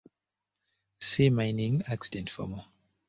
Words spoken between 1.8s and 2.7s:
accident for more.